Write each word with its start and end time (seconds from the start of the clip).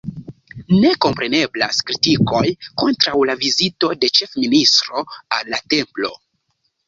Ne 0.83 0.91
kompreneblas 1.05 1.81
kritikoj 1.89 2.45
kontraŭ 2.83 3.13
la 3.31 3.35
vizito 3.43 3.91
de 4.05 4.09
ĉefministro 4.21 5.05
al 5.37 5.55
la 5.55 5.61
templo. 5.75 6.11